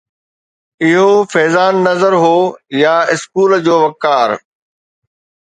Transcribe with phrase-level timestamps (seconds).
[0.85, 2.39] اهو فيضان نظر هو
[2.83, 4.29] يا اسڪول جو وقار